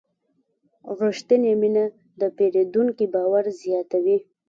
[1.01, 1.83] رښتینې ژمنه
[2.19, 4.17] د پیرودونکي باور زیاتوي.